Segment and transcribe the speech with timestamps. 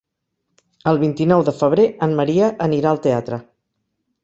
[0.91, 3.43] El vint-i-nou de febrer en Maria anirà al teatre.